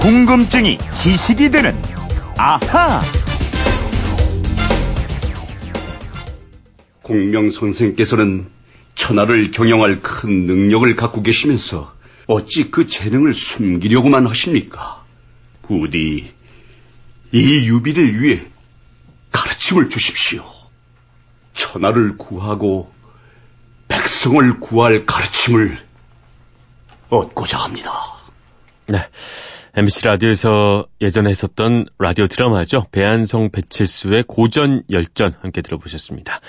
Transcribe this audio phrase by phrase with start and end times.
[0.00, 1.76] 궁금증이 지식이 되는
[2.38, 3.02] 아하.
[7.02, 8.46] 공명 선생께서는
[8.94, 11.94] 천하를 경영할 큰 능력을 갖고 계시면서
[12.26, 15.04] 어찌 그 재능을 숨기려고만 하십니까?
[15.62, 16.32] 부디
[17.32, 18.40] 이 유비를 위해
[19.32, 20.44] 가르침을 주십시오.
[21.52, 22.90] 천하를 구하고
[23.88, 25.78] 백성을 구할 가르침을
[27.10, 27.90] 얻고자 합니다.
[28.86, 29.06] 네.
[29.74, 32.86] MBC 라디오에서 예전에 했었던 라디오 드라마죠.
[32.90, 36.40] 배한성 배칠수의 고전 열전 함께 들어보셨습니다.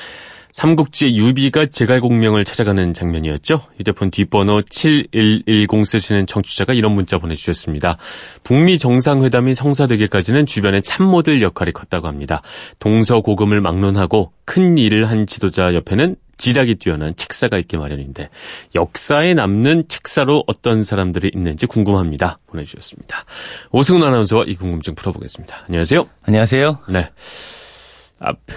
[0.51, 3.61] 삼국지의 유비가 제갈공명을 찾아가는 장면이었죠.
[3.77, 7.97] 휴대폰 뒷번호 7110 쓰시는 청취자가 이런 문자 보내주셨습니다.
[8.43, 12.41] 북미 정상회담이 성사되기까지는 주변의 참모들 역할이 컸다고 합니다.
[12.79, 18.29] 동서고금을 막론하고 큰 일을 한 지도자 옆에는 지략이 뛰어난 책사가 있기 마련인데
[18.73, 22.39] 역사에 남는 책사로 어떤 사람들이 있는지 궁금합니다.
[22.47, 23.25] 보내주셨습니다.
[23.71, 25.65] 오승훈 아나운서와 이 궁금증 풀어보겠습니다.
[25.67, 26.09] 안녕하세요.
[26.23, 26.79] 안녕하세요.
[26.89, 27.09] 네.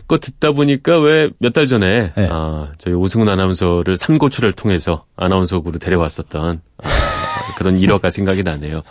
[0.06, 2.28] 거 듣다 보니까 왜 몇 달 전에 네.
[2.30, 6.88] 아, 저희 오승훈 아나운서를 삼고초를 통해서 아나운서국으로 데려왔었던 아,
[7.58, 8.82] 그런 일화가 생각이 나네요.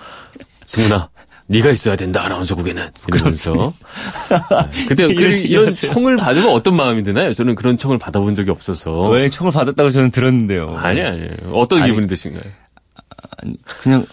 [0.66, 1.10] 승훈아,
[1.48, 3.74] 네가 있어야 된다 아나운서국에는 이러면서
[4.30, 4.86] 네.
[4.88, 5.92] 그때 이런 마세요.
[5.92, 7.34] 청을 받으면 어떤 마음이 드나요?
[7.34, 10.76] 저는 그런 청을 받아본 적이 없어서 왜 총을 받았다고 저는 들었는데요.
[10.78, 12.44] 아니 아니 어떤 아니, 기분이 드신가요?
[13.82, 14.06] 그냥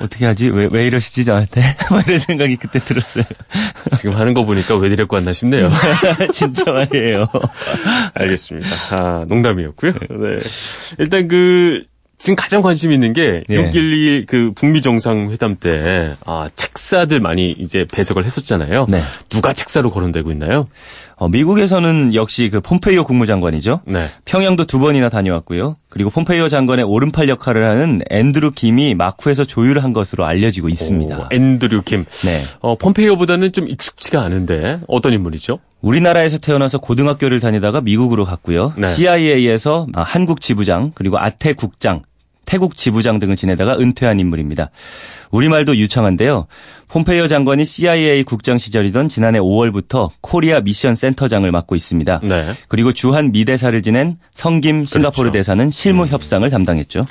[0.00, 0.48] 어떻게 하지?
[0.48, 1.62] 왜, 왜 이러시지 저한테?
[1.90, 3.24] 뭐 이런 생각이 그때 들었어요.
[3.96, 5.70] 지금 하는 거 보니까 왜 데리고 왔나 싶네요.
[6.32, 7.28] 진짜 말이에요.
[8.14, 8.68] 알겠습니다.
[8.92, 9.92] 아, 농담이었고요.
[9.92, 10.40] 네.
[10.98, 11.84] 일단 그
[12.20, 13.70] 지금 가장 관심 있는 게 예.
[13.70, 18.86] 6.12그 북미 정상회담 때 아, 책사들 많이 이제 배석을 했었잖아요.
[18.90, 19.02] 네.
[19.30, 20.68] 누가 책사로 거론되고 있나요?
[21.20, 23.82] 어, 미국에서는 역시 그 폼페이오 국무장관이죠.
[23.84, 24.08] 네.
[24.24, 25.76] 평양도 두 번이나 다녀왔고요.
[25.90, 31.18] 그리고 폼페이오 장관의 오른팔 역할을 하는 앤드루 김이 마쿠에서 조율을 한 것으로 알려지고 있습니다.
[31.18, 32.06] 오, 앤드류 킴.
[32.24, 32.38] 네.
[32.60, 35.58] 어, 폼페이오보다는 좀 익숙치가 않은데 어떤 인물이죠?
[35.82, 38.72] 우리나라에서 태어나서 고등학교를 다니다가 미국으로 갔고요.
[38.78, 38.88] 네.
[38.94, 42.00] CIA에서 아, 한국 지부장 그리고 아태 국장,
[42.50, 44.70] 태국 지부장 등을 지내다가 은퇴한 인물입니다.
[45.30, 46.48] 우리말도 유창한데요.
[46.88, 52.22] 폼페이오 장관이 CIA 국장 시절이던 지난해 5월부터 코리아 미션 센터장을 맡고 있습니다.
[52.24, 52.54] 네.
[52.66, 55.32] 그리고 주한 미대사를 지낸 성김 싱가포르 그렇죠.
[55.32, 57.06] 대사는 실무 협상을 담당했죠.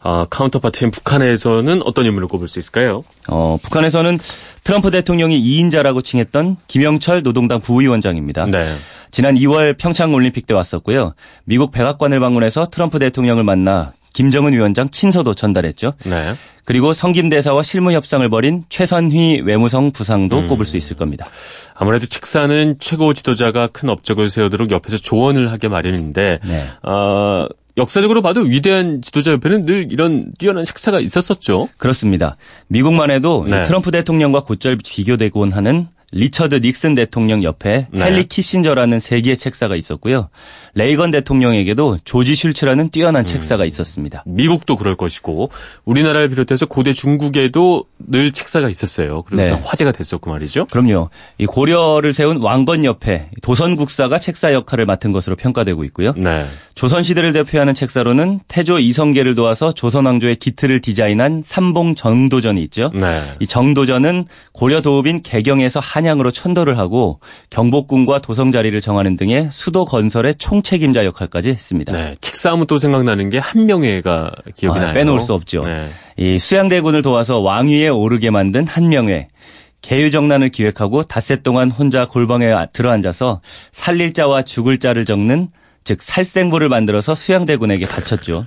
[0.00, 3.04] 아, 카운터파트인 북한에서는 어떤 인물을 꼽을 수 있을까요?
[3.28, 4.18] 어, 북한에서는
[4.62, 8.46] 트럼프 대통령이 2인자라고 칭했던 김영철 노동당 부의원장입니다.
[8.46, 8.74] 네.
[9.10, 11.12] 지난 2월 평창 올림픽 때 왔었고요.
[11.44, 15.92] 미국 백악관을 방문해서 트럼프 대통령을 만나 김정은 위원장 친서도 전달했죠.
[16.06, 16.34] 네.
[16.64, 20.46] 그리고 성김 대사와 실무 협상을 벌인 최선휘 외무성 부상도 음.
[20.46, 21.28] 꼽을 수 있을 겁니다.
[21.74, 26.64] 아무래도 책사는 최고 지도자가 큰 업적을 세우도록 옆에서 조언을 하게 마련인데 네.
[26.82, 31.68] 아, 역사적으로 봐도 위대한 지도자 옆에는 늘 이런 뛰어난 책사가 있었었죠.
[31.76, 32.36] 그렇습니다.
[32.68, 33.64] 미국만 해도 이 네.
[33.64, 38.06] 트럼프 대통령과 곧잘 비교되곤 하는 리처드 닉슨 대통령 옆에 네.
[38.06, 40.28] 헨리 키신저라는 세계의 책사가 있었고요.
[40.74, 43.26] 레이건 대통령에게도 조지 슐츠라는 뛰어난 음.
[43.26, 44.22] 책사가 있었습니다.
[44.24, 45.50] 미국도 그럴 것이고
[45.84, 49.22] 우리나라를 비롯해서 고대 중국에도 늘 책사가 있었어요.
[49.22, 49.48] 그리고 네.
[49.50, 50.66] 다 화제가 됐었고 말이죠.
[50.66, 51.10] 그럼요.
[51.38, 56.12] 이 고려를 세운 왕건 옆에 도선국사가 책사 역할을 맡은 것으로 평가되고 있고요.
[56.16, 56.46] 네.
[56.74, 62.90] 조선시대를 대표하는 책사로는 태조 이성계를 도와서 조선왕조의 기틀을 디자인한 삼봉 정도전이 있죠.
[62.94, 63.22] 네.
[63.38, 67.20] 이 정도전은 고려 도읍인 개경에서 한양으로 천도를 하고
[67.50, 71.96] 경복궁과 도성 자리를 정하는 등의 수도 건설의 총책임자 역할까지 했습니다.
[71.96, 72.14] 네.
[72.20, 74.94] 책사하면 또 생각나는 게 한명회가 기억이 아, 나요.
[74.94, 75.62] 빼놓을 수 없죠.
[75.62, 75.90] 네.
[76.16, 79.28] 이 수양대군을 도와서 왕위에 오르게 만든 한명회.
[79.82, 85.48] 개유정난을 기획하고 닷새 동안 혼자 골방에 들어앉아서 살릴 자와 죽을 자를 적는
[85.84, 88.46] 즉 살생부를 만들어서 수양대군에게 바쳤죠.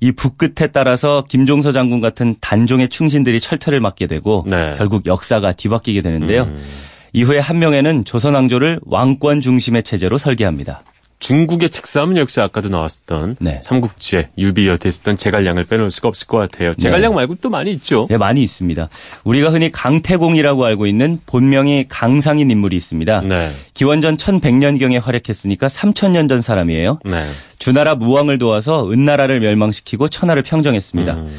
[0.00, 4.74] 이 북끝에 따라서 김종서 장군 같은 단종의 충신들이 철퇴를 맡게 되고 네.
[4.76, 6.44] 결국 역사가 뒤바뀌게 되는데요.
[6.44, 6.64] 음.
[7.12, 10.82] 이후에 한명회는 조선 왕조를 왕권 중심의 체제로 설계합니다.
[11.18, 13.58] 중국의 책사하면 역시 아까도 나왔었던 네.
[13.60, 16.74] 삼국지에 유비 여태 있었던 제갈량을 빼놓을 수가 없을 것 같아요.
[16.74, 18.06] 제갈량 말고 또 많이 있죠.
[18.08, 18.88] 네, 많이 있습니다.
[19.24, 23.22] 우리가 흔히 강태공이라고 알고 있는 본명이 강상인 인물이 있습니다.
[23.22, 23.52] 네.
[23.74, 27.00] 기원전 1100년경에 활약했으니까 3000년 전 사람이에요.
[27.04, 27.26] 네.
[27.58, 31.14] 주나라 무왕을 도와서 은나라를 멸망시키고 천하를 평정했습니다.
[31.14, 31.36] 음.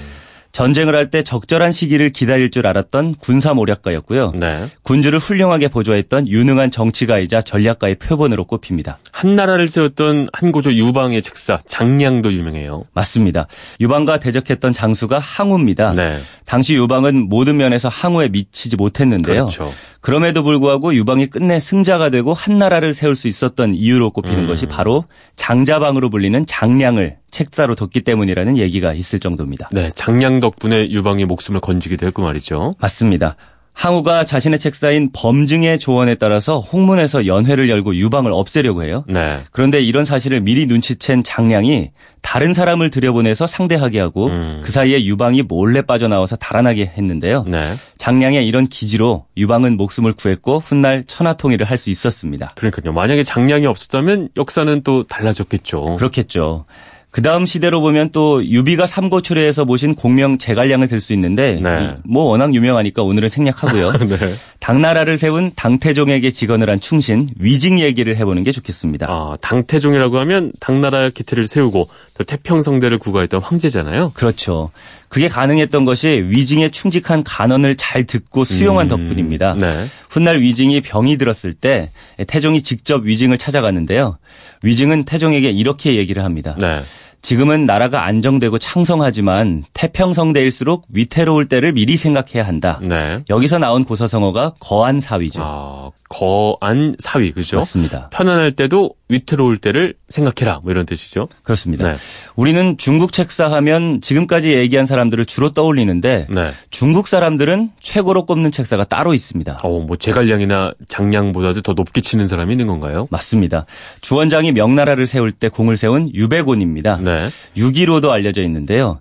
[0.52, 4.32] 전쟁을 할 때 적절한 시기를 기다릴 줄 알았던 군사 모략가였고요.
[4.36, 4.68] 네.
[4.82, 8.98] 군주를 훌륭하게 보조했던 유능한 정치가이자 전략가의 표본으로 꼽힙니다.
[9.20, 12.86] 한나라를 세웠던 한고조 유방의 책사 장량도 유명해요.
[12.94, 13.48] 맞습니다.
[13.82, 15.92] 유방과 대적했던 장수가 항우입니다.
[15.92, 16.22] 네.
[16.46, 19.48] 당시 유방은 모든 면에서 항우에 미치지 못했는데요.
[19.48, 19.74] 그렇죠.
[20.00, 24.48] 그럼에도 불구하고 유방이 끝내 승자가 되고 한나라를 세울 수 있었던 이유로 꼽히는 음.
[24.48, 25.04] 것이 바로
[25.36, 29.68] 장자방으로 불리는 장량을 책사로 뒀기 때문이라는 얘기가 있을 정도입니다.
[29.74, 32.76] 네, 장량 덕분에 유방이 목숨을 건지기도 했고 말이죠.
[32.80, 33.36] 맞습니다.
[33.74, 39.06] 항우가 자신의 책사인 범증의 조언에 따라서 홍문에서 연회를 열고 유방을 없애려고 해요.
[39.08, 39.40] 네.
[39.52, 44.60] 그런데 이런 사실을 미리 눈치챈 장량이 다른 사람을 들여보내서 상대하게 하고 음.
[44.66, 47.46] 그 사이에 유방이 몰래 빠져나와서 달아나게 했는데요.
[47.48, 47.78] 네.
[47.98, 52.52] 장량의 이런 기지로 유방은 목숨을 구했고 훗날 천하통일을 할 수 있었습니다.
[52.56, 52.92] 그러니까요.
[52.92, 55.96] 만약에 장량이 없었다면 역사는 또 달라졌겠죠.
[55.96, 56.66] 그렇겠죠.
[57.12, 61.84] 그 다음 시대로 보면 또 유비가 삼고초려에서 모신 공명 제갈량을 들 수 있는데 네.
[61.96, 63.94] 이- 뭐 워낙 유명하니까 오늘은 생략하고요.
[64.08, 64.36] 네.
[64.60, 69.08] 당나라를 세운 당태종에게 직언을 한 충신 위징 얘기를 해보는 게 좋겠습니다.
[69.10, 74.12] 아, 당태종이라고 하면 당나라 기틀을 세우고 또 태평성대를 구가했던 황제잖아요.
[74.14, 74.70] 그렇죠.
[75.08, 79.56] 그게 가능했던 것이 위징의 충직한 간언을 잘 듣고 수용한 음, 덕분입니다.
[79.60, 79.88] 네.
[80.10, 81.90] 훗날 위징이 병이 들었을 때
[82.28, 84.18] 태종이 직접 위징을 찾아갔는데요.
[84.62, 86.56] 위징은 태종에게 이렇게 얘기를 합니다.
[86.60, 86.82] 네.
[87.22, 92.80] 지금은 나라가 안정되고 창성하지만 태평성대일수록 위태로울 때를 미리 생각해야 한다.
[92.82, 93.24] 네.
[93.30, 95.42] 여기서 나온 고사성어가 거한사위죠.
[95.44, 97.58] 아, 거안 사위, 그죠?
[97.58, 98.10] 맞습니다.
[98.10, 100.62] 편안할 때도 위태로울 때를 생각해라.
[100.64, 101.28] 뭐 이런 뜻이죠.
[101.44, 101.92] 그렇습니다.
[101.92, 101.98] 네.
[102.36, 106.52] 우리는 중국 책사 하면 지금까지 얘기한 사람들을 주로 떠올리는데 네.
[106.70, 109.60] 중국 사람들은 최고로 꼽는 책사가 따로 있습니다.
[109.64, 113.08] 어, 뭐 제갈량이나 장량보다도 더 높게 치는 사람이 있는 건가요?
[113.10, 113.66] 맞습니다.
[114.02, 116.98] 주원장이 명나라를 세울 때 공을 세운 유배곤입니다.
[116.98, 117.30] 네.
[117.58, 119.00] 6.15도 알려져 있는데요.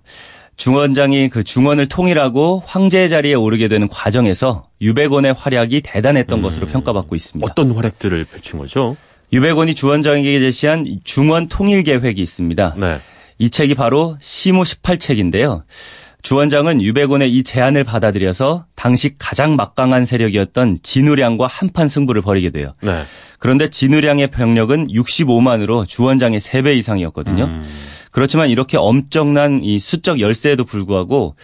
[0.57, 7.47] 중원장이 그 중원을 통일하고 황제의 자리에 오르게 되는 과정에서 유배곤의 활약이 대단했던 것으로 평가받고 있습니다.
[7.47, 7.49] 음.
[7.49, 8.97] 어떤 활약들을 펼친 거죠?
[9.31, 12.75] 유배곤이 주원장에게 제시한 중원 통일 계획이 있습니다.
[12.77, 12.99] 네.
[13.37, 15.63] 이 책이 바로 시무 18책인데요.
[16.21, 22.73] 주원장은 유배곤의 이 제안을 받아들여서 당시 가장 막강한 세력이었던 진우량과 한판 승부를 벌이게 돼요.
[22.81, 23.03] 네.
[23.39, 27.45] 그런데 진우량의 병력은 65만으로 주원장의 3배 이상이었거든요.
[27.45, 27.63] 음.
[28.11, 31.35] 그렇지만 이렇게 엄청난 이 수적 열세에도 불구하고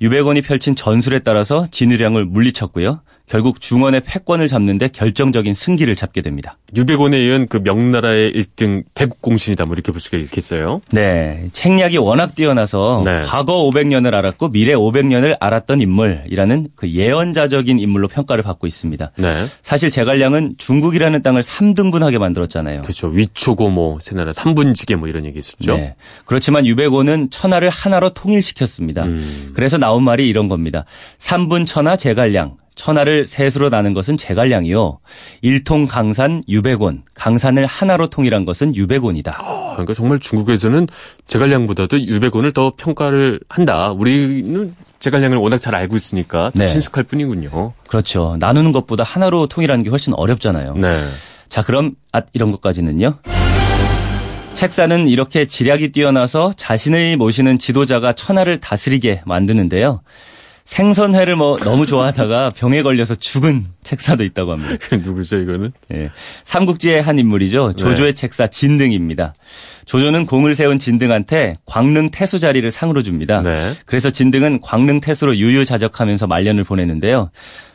[0.00, 3.02] 유배곤이 펼친 전술에 따라서 진우량을 물리쳤고요.
[3.26, 6.58] 결국 중원의 패권을 잡는데 결정적인 승기를 잡게 됩니다.
[6.76, 9.64] 유배곤에 의한 그 명나라의 1등 대국공신이다.
[9.64, 10.80] 뭐 이렇게 볼 수가 있겠어요.
[10.90, 13.20] 네, 책략이 워낙 뛰어나서 네.
[13.20, 19.12] 과거 500년을 알았고 미래 500년을 알았던 인물이라는 그 예언자적인 인물로 평가를 받고 있습니다.
[19.16, 19.46] 네.
[19.62, 22.82] 사실 제갈량은 중국이라는 땅을 3등분하게 만들었잖아요.
[22.82, 23.08] 그렇죠.
[23.08, 25.76] 위초고 뭐 세나라 삼분지계 뭐 이런 얘기 있었죠.
[25.76, 25.94] 네.
[26.24, 29.04] 그렇지만 유배고는 천하를 하나로 통일시켰습니다.
[29.04, 29.52] 음.
[29.54, 30.84] 그래서 나온 말이 이런 겁니다.
[31.18, 32.61] 삼분 천하 제갈량.
[32.74, 34.98] 천하를 셋으로 나눈 것은 제갈량이요.
[35.42, 37.02] 일통 강산 유배곤.
[37.14, 39.36] 강산을 하나로 통일한 것은 유배곤이다.
[39.38, 40.86] 아, 그러니까 정말 중국에서는
[41.26, 43.92] 제갈량보다도 유배곤을 더 평가를 한다.
[43.92, 46.66] 우리는 제갈량을 워낙 잘 알고 있으니까 더 네.
[46.66, 47.72] 친숙할 뿐이군요.
[47.88, 48.36] 그렇죠.
[48.38, 50.74] 나누는 것보다 하나로 통일하는 게 훨씬 어렵잖아요.
[50.76, 51.02] 네.
[51.48, 53.18] 자, 그럼 아, 이런 것까지는요.
[54.54, 60.02] 책사는 이렇게 지략이 뛰어나서 자신을 모시는 지도자가 천하를 다스리게 만드는데요.
[60.64, 64.76] 생선회를 뭐 너무 좋아하다가 병에 걸려서 죽은 책사도 있다고 합니다.
[64.96, 65.72] 누구죠 이거는?
[65.92, 66.10] 예.
[66.44, 67.74] 삼국지의 한 인물이죠.
[67.74, 69.34] 조조의 책사 진등입니다.
[69.84, 73.42] 조조는 공을 세운 진등한테 광릉 태수 자리를 상으로 줍니다.
[73.42, 73.74] 네.
[73.86, 77.30] 그래서 진등은 광릉 태수로 유유자적하면서 말년을 보내는데요.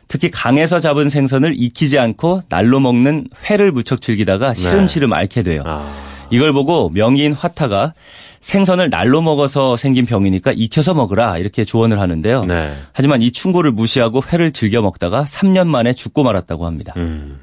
[0.08, 5.62] 특히 강에서 잡은 생선을 익히지 않고 날로 먹는 회를 무척 즐기다가 시름시름 앓게 돼요.
[5.66, 6.08] 아.
[6.30, 7.92] 이걸 보고 명의인 화타가
[8.40, 12.44] 생선을 날로 먹어서 생긴 병이니까 익혀서 먹으라 이렇게 조언을 하는데요.
[12.44, 12.74] 네.
[12.92, 16.94] 하지만 이 충고를 무시하고 회를 즐겨 먹다가 3년 만에 죽고 말았다고 합니다.
[16.96, 17.40] 음.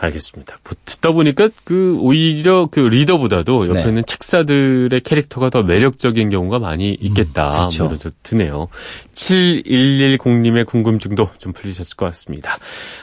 [0.00, 0.58] 알겠습니다.
[0.62, 3.88] 뭐 듣다 보니까 그 오히려 그 리더보다도 옆에 네.
[3.88, 7.50] 있는 책사들의 캐릭터가 더 매력적인 경우가 많이 있겠다.
[7.50, 7.84] 그렇죠.
[7.84, 8.68] 뭐 이런 드네요.
[9.14, 12.58] 7110님의 궁금증도 좀 풀리셨을 것 같습니다.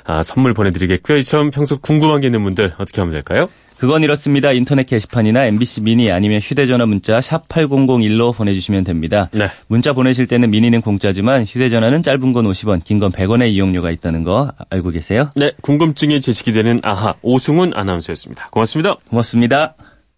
[0.06, 1.18] 아, 선물 보내드리겠고요.
[1.18, 3.50] 이처럼 평소 궁금한 게 있는 분들 어떻게 하면 될까요?
[3.78, 4.52] 그건 이렇습니다.
[4.52, 9.30] 인터넷 게시판이나 MBC 미니 아니면 휴대전화 문자 샵 8001로 보내주시면 됩니다.
[9.34, 9.50] 네.
[9.68, 14.52] 문자 보내실 때는 미니는 공짜지만 휴대전화는 짧은 건 50원, 긴 건 100원의 이용료가 있다는 거
[14.70, 15.28] 알고 계세요?
[15.36, 18.48] 네, 궁금증이 제시되는 아하 오승훈 아나운서였습니다.
[18.52, 18.96] 고맙습니다.
[19.10, 19.76] 고맙습니다.